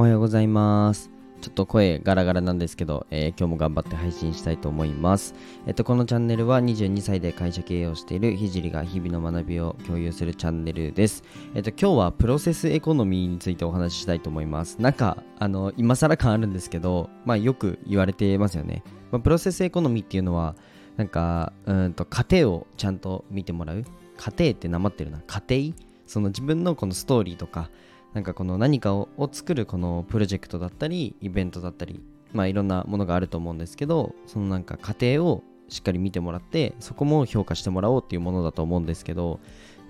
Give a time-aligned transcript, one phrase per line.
[0.00, 1.10] おはようございます。
[1.42, 5.34] ちょっと声ガラガラなんですけど、えー今日も頑張って配信したいと思います。
[5.66, 11.22] えっと、このチャンネルは22歳で会社経営をしているひじりが日々の学びを共有するチャンネルです。
[11.54, 14.80] えっと、今日はプロセスエコノミーについてお話ししたいと思います。
[14.80, 18.82] なんか、あの、今更感あるんですけど、まあよく言われてますよね。
[19.12, 20.56] まあ、プロセスエコノミーっていうのは、
[20.96, 23.84] なんか、うんと、過程をちゃんと見てもらう。
[24.16, 25.20] 過程ってなまってるな。
[25.26, 25.74] 過程？
[26.06, 27.70] その自分のこのストーリーとか、
[28.14, 32.00] なんかこの何かを作るこのプロジェクトだったりイベントだったり
[32.32, 39.40] まあいろんなものがあると思うんですけどそのなんか過程をしっかり見てもらってそこも評価してもらおうっていうものだと思うんですけど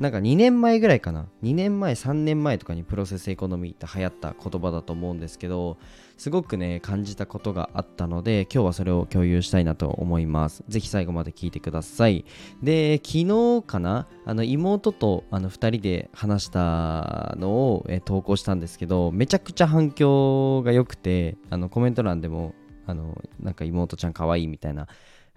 [0.01, 1.27] なんか2年前ぐらいかな。
[1.43, 5.77] 2年前3年前とかにプロセスエコノミーって流行った言葉だと思うんですけど
[6.17, 10.65] すごくね感じたことがあったので今日はそれを共有したいなと思います。
[10.69, 12.25] ぜひ最後まで聞いてください。
[12.63, 22.55] で昨日かなあの妹とあの2人で話したのを、え投稿したんですけどめちゃくちゃ反響が良くてあのコメント欄でも
[22.87, 24.89] あのなんか妹ちゃん可愛いみたいな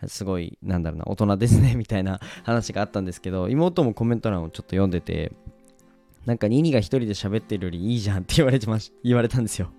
[0.07, 5.31] すごいなんだろうな大人ですね みたいな話があったんですけど妹もコメント欄をちょっと読んでて
[6.25, 9.69] なんかニニが一人で喋ってるよりいいじゃんって言われてまし 言われたんですよ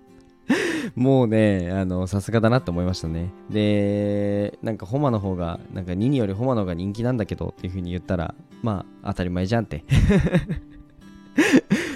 [0.95, 3.31] もうね、あの、さすがだなって思いましたね。
[3.49, 9.83] で、なんかホマの方が、なんかニニよりホマの方が人気なんだけどっていう風に言ったら、まあ、当たり前じゃんって。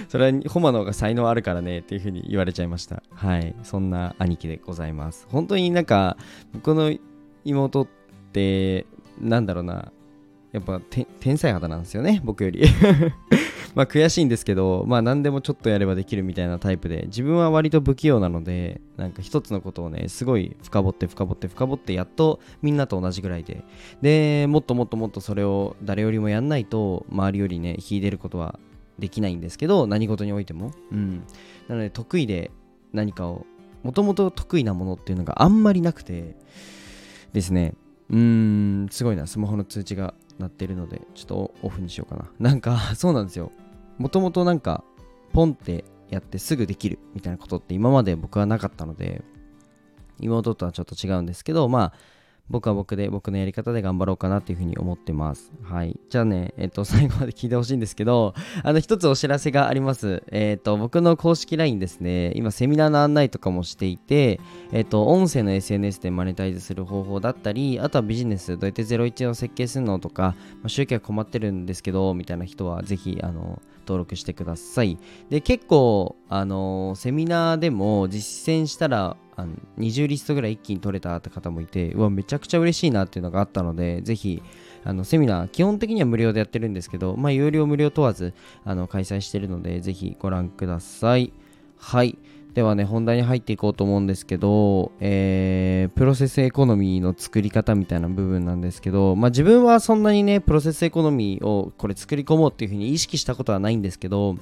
[0.09, 3.03] それはホマの方が才能あるからねっていう風に言われちゃいました。
[3.13, 3.55] はい。
[3.61, 5.27] そんな兄貴でございます。
[5.29, 6.17] 本当になんか、
[6.51, 6.91] 僕の
[7.45, 7.87] 妹
[8.29, 8.85] って、
[9.19, 9.91] なんだろうな、
[10.51, 10.79] やっぱ
[11.19, 12.63] 天才肌なんですよね、僕より。
[13.75, 23.63] まあ悔しいんですけど、まあ何でもちょっとやればできるみたいなタイプで、自分は割と不器用なので、なんか一つのことをね、すごい深掘って深掘って深掘って、やっとみんなと同じぐらいで、
[24.01, 28.59] で、もっともっともっとそれを誰よりもやんないと、周りよりね、秀でることは
[28.97, 30.71] できないんですけど、何事においても。
[30.91, 31.23] うん。
[31.67, 32.49] なので得意で
[32.91, 33.45] 何かを、
[33.83, 36.35] もともと得意なものっていうのがあんまりなくて、
[37.33, 37.75] ですね、
[38.09, 38.17] うー
[38.85, 42.29] ん、すごいな、スマホの通知が鳴ってるので、ちょっとオフにしようかな。
[42.39, 43.51] なんか、そうなんですよ。
[43.97, 44.83] もともとなんか、
[45.33, 49.23] ポンってやってすぐできるみたいなことって今まで僕はなかったので、
[50.19, 51.93] 妹とはちょっと違うんですけど、まあ、
[52.49, 55.51] 僕は僕で、僕のやり方で頑張ろうかなっていうふうに思ってます。
[55.63, 55.99] はい。
[56.09, 58.33] じゃあね、えっと、最後まで聞いてほしいんですけど、
[58.63, 60.23] あの、一つお知らせがあります。
[60.31, 64.39] えっと、僕の公式 LINE ですね、今、セミナーの案内とかもしていて、
[64.71, 74.99] えっと、音声の SNS でマネタイズする方法だったり、あとはビジネス、どうやって01を設計するのとか、まあ、集客困ってるんですけど、みたいな人は、ぜひ、あの、登録してください。
[75.29, 84.43] で、結構、あの、セミナーでも実践したら、あの20リストぐらい一気に取れたって方もいて、うわ、めちゃくちゃ嬉しいなっていうのがあったので、ぜひ、
[84.83, 88.33] あのセミナー、基本的には無料でやってるんですけど、まあ、有料無料問わず
[88.63, 91.33] あの開催してるので、ぜひご覧ください。
[91.77, 92.17] はい。
[92.53, 104.35] ではね、本題に入っていこうと思うんですけど、えー、プロセスエコノミーの作り方みたいな部分なんですけど、まあ自分はそんなにね、プロセスエコノミーをこれ作り込もうっていうふうに意識したことはないんですけど、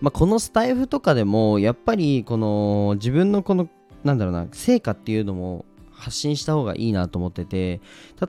[0.00, 3.68] まあこのスタイフとかでも、やっぱりこの自分のこの、
[4.04, 5.64] なんだろうな、成果っていうのも
[6.02, 7.80] 発信した方がいいなと思ってて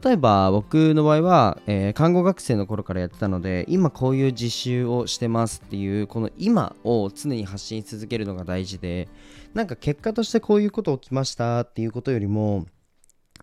[0.04, 9.08] 例えば僕の場合は、えー看護学生の頃からやってたので今こういう実習をしてますっていうこの今を常に発信し続けるのが大事で
[9.54, 12.66] なんか結果としてこういうこと起きましたっていうことよりも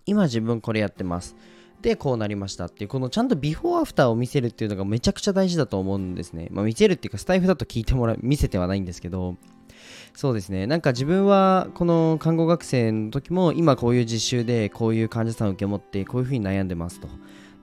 [0.07, 1.37] 今自分これやってます。
[1.83, 9.37] でこうなりましたっていうこのちゃんとビフォーアフターを見せるっていうのがめちゃくちゃ大事だと思うんですね、まあ、見せるっていうかスタイフだと聞いてもらう見せてはないんですけど
[10.15, 10.67] そうですね。
[10.67, 17.09] なんか自分はこの看護学生の時も今こういう実習でこういう患者さんを受け持ってこういうふうに悩んでますと。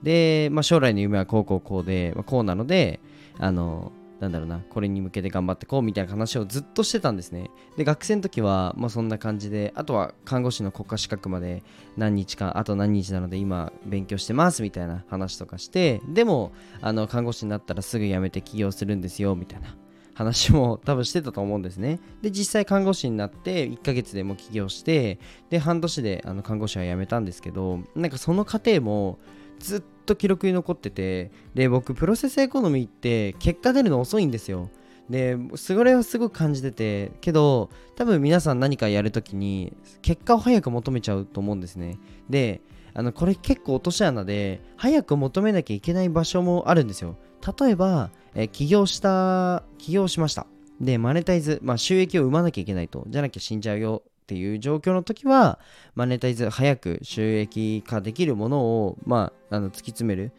[0.02, 3.00] で、まあ、将来の夢はこうこうこうで、まあ、こうなので
[3.38, 7.50] あのなんだろうなこれに向けて頑張ってこうみたいな話をずっとしてたんですね。
[7.76, 11.62] で学生の時はまあそんな感じであとは看護師の国家資格まで
[11.96, 19.76] 何日間あと何日なので今勉強してますみたいな話とかしてでもあの看護師になったらすぐ辞めて起業するんですよみたいな。
[20.18, 22.00] 話も多分してたと思うんですね。
[22.22, 29.20] で、実際看護師になって1ヶ月でも起業して、で、半年であの看護師は辞めたんですけど、なんかその過程も
[29.60, 34.70] ずっと記録に残ってて、で、僕、プロセスエコノミーって結果出るの遅いんですよ。
[35.08, 39.72] で、それはすごく感じてて、けど、多分皆さん何かやるときに、
[40.02, 41.96] 結果を早く求めちゃうと思うんですね。
[42.28, 42.60] で、
[42.92, 47.16] あのこれ結構落とし穴で早く求めなきゃいけない場所もあるんですよ
[47.60, 48.10] 例えば、
[48.40, 50.46] え起業した起業しました。
[50.80, 53.04] でマネタイズ、まあ、収益を生まなきゃいけないと。
[53.08, 55.58] じゃなきゃ死んじゃうよっていう状況の時は
[55.96, 60.30] マネタイズ早く収益化できるものを、まあ、あの突き詰める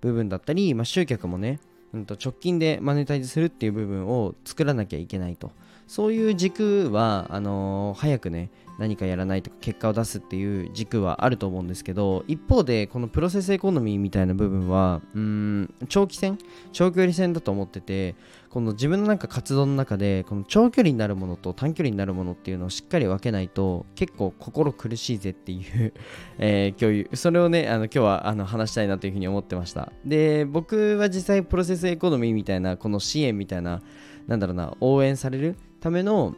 [0.00, 1.60] 部分だったり、まあ、集客もね、
[1.92, 5.52] うん、と直近でマネタイズするっていう部分を作らなきゃいけないと。
[5.86, 16.38] そういう軸はあのー早くね何かやらないとか結果を出すっていう軸はあると思うんですけど一方でこのプロセスエコノミーみたいな部分はうーん長期戦
[16.72, 18.16] 長距離戦だと思ってて
[18.50, 25.92] この自分のなんか活動の中でこの長距離になるものと短距離になるものっていうのをしっかり分けないと結構心苦しいぜっていう、
[26.38, 29.92] えー共有それをねあの今日はあの話したいなというふうに思ってました。
[30.04, 33.82] で僕は実際プロセスエコノミーみたいなこの支援みたいな
[34.26, 36.34] なんだろうな応援されるための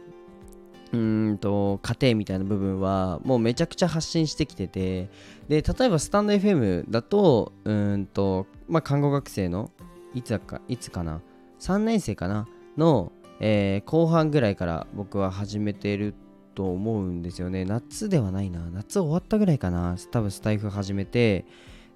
[0.91, 5.09] うんと家庭みたいな部分はもうめちゃくちゃ発信してきてて
[5.47, 9.71] で例えばスタンド FM だとうんとまあ看護学生の
[10.13, 11.21] いつかいつかな
[11.61, 12.45] 3年生かな
[12.77, 16.13] の、えー後半ぐらいから僕は始めてる
[16.53, 17.65] と思うんですよね。
[17.65, 18.69] 夏ではないな。
[18.71, 19.95] 夏終わったぐらいかな。
[20.11, 21.45] 多分スタイフ始めて。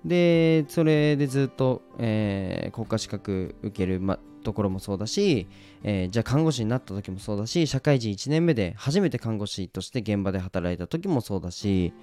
[0.06, 5.47] でそれでずっと、えー国家資格受ける、ま、ところもそうだし、
[5.83, 11.93] えーじゃあ看護師になった時もそうだし社会人1年目で初めて看護師として現場で働いた時もそうだし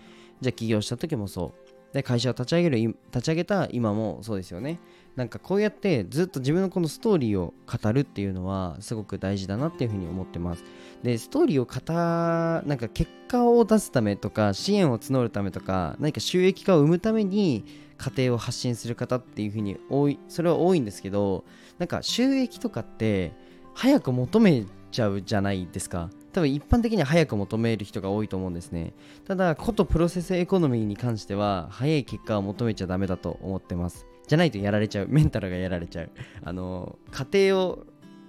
[0.40, 1.78] じゃあ起業した時もそう。
[1.92, 4.78] で会社を立ち上げる立ち上げた今もそうですよね。
[5.16, 10.64] なんかこうやってずっと自分のこのストーリーを語るっていうのはすごく大事だなっていうふうに思ってます。
[11.02, 17.64] でストーリーを語なんか結果を出すためとか支援を募るためとか何か収益化を生むために
[17.96, 21.44] 家庭を発信する方っていうふうに多いそれは多いんですけど
[21.78, 23.32] なんか収益とかって
[23.74, 26.10] 早く求めちゃうじゃないですか。
[26.32, 28.94] 多分一般的には早く求める人が多いと思うんですね。
[29.26, 34.06] ただことプロセスエコノミーに関しては早い結果を求めちゃダメだと思ってます。
[34.26, 35.08] じゃないとやられちゃう。
[35.08, 36.10] メンタルがやられちゃう。
[36.42, 37.86] あの家庭を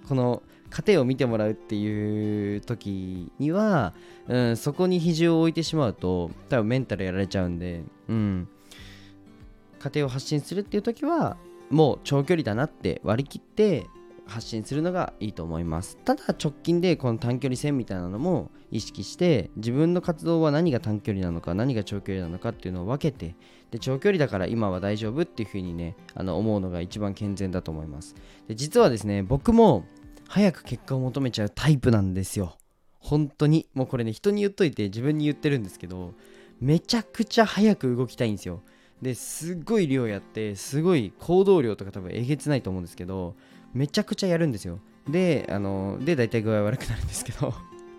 [0.08, 3.94] この家庭を見てもらうっていう時には、
[4.28, 8.48] うん、そこに比重を置いてしまうと多分メンタルやられちゃうんで、うん、
[9.80, 11.38] 家庭を発信するっていう時は
[11.70, 13.88] もう長距離だなって割り切って
[14.30, 15.98] 発信するのがいいと思います。
[15.98, 23.36] ただ直近でこの短距離戦みたいなのも意識して自分の活動は何が短距離なのか何が長距離なのかっていうのを分けて
[23.72, 28.16] で長距離だから今は大丈夫っていうふうにねあの思うのが一番健全だと思います。
[28.48, 29.86] で実はですね僕も
[30.28, 32.56] 早く結果を求めちゃうタイプなんですよ。
[33.00, 33.68] 本当に。
[33.74, 36.14] もうこれね人に言っといて自分に言ってるんですけど
[36.60, 38.62] めちゃくちゃ早く動きたいんですよ。
[39.02, 43.36] ですっごい量やってすごい行動量とか多分えげつないと思うんですけど
[43.74, 44.80] めちゃくちゃやるんですよ。
[45.08, 47.54] であので大体具合悪くなるんですけど。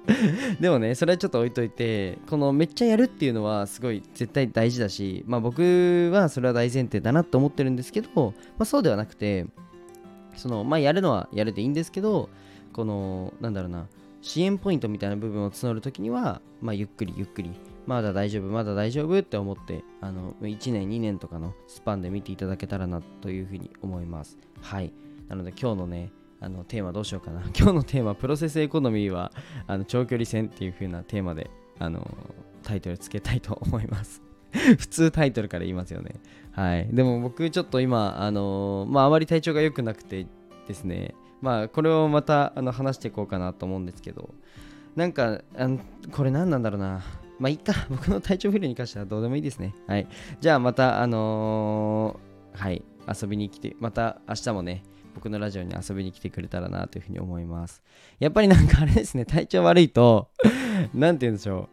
[0.61, 9.46] でもねそれはちょっと置いといてこのめっちゃやるっていうのはすごい絶対大事だしまあ僕はそれは大前提だなと思ってるんですけど、まあ、そうではなくて
[10.37, 12.31] そのまあやるのはやるでいいんですけど
[12.73, 13.87] このなんだろうな
[14.23, 17.53] 支援ポイントみたいな部分を募るときには、まあ、ゆっくりゆっくり
[17.90, 24.38] まだ大丈夫まだ大丈夫って思ってあの1年2年とかのスパンで見ていただけたらなというふうに思います。
[24.60, 24.92] はい。
[25.26, 27.42] なので今日のねあのテーマどうしようかな。
[27.52, 29.32] 今日のテーマプロセスエコノミーは
[29.66, 31.50] あの長距離戦っていう風なテーマで
[31.81, 32.08] あの
[32.62, 34.22] タイトルつけたいと思います。
[34.52, 36.14] 普通タイトルから言いますよね。
[36.52, 36.88] はい。
[36.93, 40.28] でも僕ちょっと今あのまああまり体調が良くなくて
[40.69, 41.16] ですね。
[41.40, 44.32] まあこれをまたあの話していこうかなと思うんですけど。
[44.94, 45.81] なんかあの
[46.12, 47.02] これ何なんだろうな。
[47.40, 47.72] まあいいか。
[47.90, 49.75] 僕の体調不良に関してはどうでもいいですね。
[49.87, 50.06] はい。
[50.40, 52.82] じゃあまたあのーはい。
[53.08, 54.84] 遊びに来てまた明日もね
[55.14, 57.82] 僕のラジオに遊びに来てくれたらなというふうに思います。
[58.20, 59.24] やっぱりなんかあれですね。
[59.24, 60.29] 体調悪いと
[60.94, 61.69] なんて言うんでしょ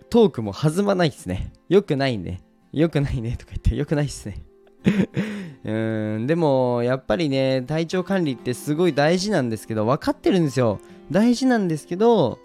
[0.00, 0.04] う。
[0.10, 1.52] トークも弾まないですね。
[1.68, 2.40] よくないんで。
[2.72, 4.42] よくないねとか言ってよくないっすね。
[5.64, 6.26] うん。
[6.26, 10.80] でもやっぱりね体調管理ってすごい大事なんですけど分かってるんですよ。
[11.10, 12.38] 大事なんですけど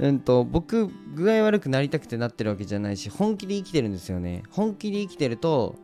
[0.00, 4.42] うんと僕具合悪くなりたくてなってるわけじゃないし本気で生きてるんですよね。
[4.50, 5.76] 本気で生きてると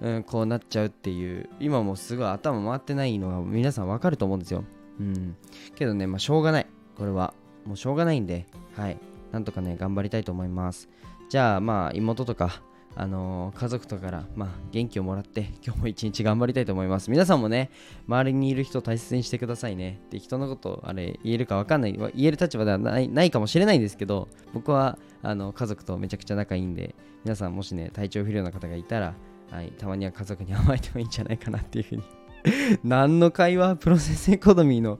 [0.00, 4.64] うん、こうなっちゃうっていう今もすごい頭回ってないのが皆さんわかると思うんですよ。
[4.98, 5.36] うん。
[5.74, 6.66] けどねまあしょうがない。
[6.96, 7.34] これは。
[7.66, 8.46] もうしょうがないんで。
[8.76, 8.98] はい。
[9.30, 10.88] なんとかね頑張りたいと思います。
[11.28, 12.62] じゃあまあ妹とか
[12.96, 17.10] あのー家族とかから、まあ、元気をもらって 今日も一日頑張りたいと思います。
[17.10, 17.70] 皆さんもね
[18.06, 20.00] 周りにいる人を大切にしてくださいね。
[20.10, 21.92] で人のことあれ言えるか分かんない。
[21.92, 26.94] 言える立場ではないないかもしれないんですけど僕はあの家族とめちゃくちゃ仲いいんで
[27.24, 29.14] 皆さんもしね体調不良な方がいたら
[29.50, 32.02] はい、たまには家族に甘えてもいいんじゃないかなっていうふうに
[32.84, 34.98] 何の会話プロセスエコノミーの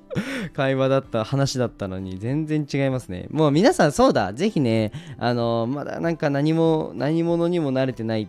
[0.52, 3.26] 会話だった話だったのに全然違いますね。
[3.30, 4.32] もう皆さんそうだ。
[4.32, 8.28] ぜひねあのまだなんか何も何者にも慣れてないっ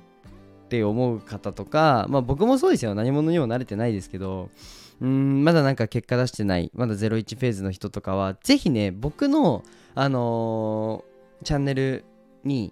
[0.70, 2.96] て思う方とかまあ僕もそうですよ。
[2.96, 4.50] 何者にも慣れてないですけど
[5.02, 6.72] うんまだなんか結果出してない。
[6.74, 9.64] まだ01フェーズの人とかはぜひね僕の
[9.96, 11.12] あのー
[11.44, 12.06] チャンネル
[12.44, 12.72] に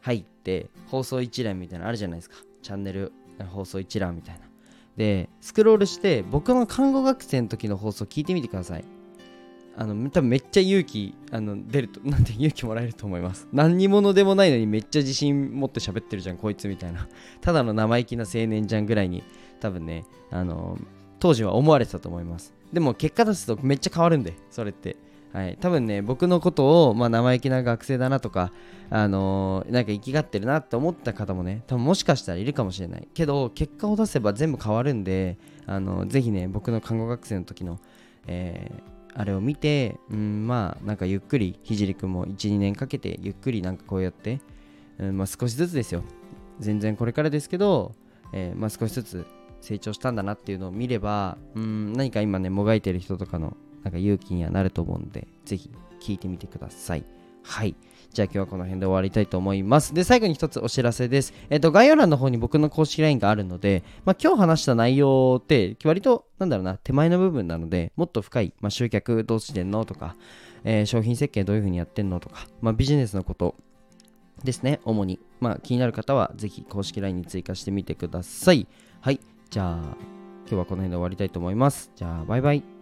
[0.00, 2.36] 入って放送一覧みたいなのあるじゃないですか。
[2.62, 3.12] チャンネル
[3.50, 4.53] 放送一覧みたいな。
[4.96, 8.84] でスクロールして僕の看護学生の時の放送聞いてみてください。
[9.76, 13.48] あの多分めっちゃ勇気あの出ると なんて勇気もらえると思います。
[13.52, 17.08] 何に者でもないのにめっちゃ自信持って喋ってるじゃんこいつみたいな。
[17.40, 19.24] ただの生意気な青年じゃんぐらいに
[19.60, 20.78] 多分ねあの
[21.18, 22.54] 当時は思われてたと思います。
[22.72, 24.96] でも結果出すとめっちゃ変わるんでそれって。
[25.34, 28.52] はい、多分ね僕のことを、まあ、生意気な学生だなとか、
[28.88, 33.08] あのー、なんか生きがってるなって思った方もね多分もしかしたらいるかもしれない。
[33.12, 35.36] けど結果を出せば全部変わるんで、
[35.66, 37.80] あのー、ぜひね僕の看護学生の時の、
[38.28, 44.40] えー、あれを見て、うん、まあなんかゆっくりひじりくんも12年かけてゆっくりなんかこうやって、
[44.98, 46.04] うんまあ、少しずつですよ。
[46.60, 47.96] 全然これからですけど、
[48.32, 49.26] えー、まあ、少しずつ
[49.60, 57.04] 成長したんだなっていうのを見れば、うん、何か今ねもがいてる人とかのなんか勇気にはなると思うんで、ぜひ聞いてみてください。
[57.42, 57.76] はい。
[58.12, 59.92] じゃあ今日はこの辺で終わりたいと思います。
[59.92, 61.34] で、最後に一つお知らせです。
[61.50, 70.14] えっ、と、概要欄の方に僕の公式 LINE があるので、まあ、今日話した内容って、割と、なんだろうな、手前の部分なので、もっと深い、まあ、集客どうしてんのとか、
[70.62, 73.56] えー、商品設計どういう風にやってんのとか、まあ、ビジネスのこと
[74.44, 75.18] ですね、主に。
[75.40, 78.66] まあ、気になる方は、ぜひ公式 LINE に追加してみてください。
[79.00, 79.20] はい。
[79.50, 79.96] じゃあ、
[80.46, 81.90] 今日はこの辺で終わりたいと思います。
[81.96, 82.73] じゃあ、バイバイ。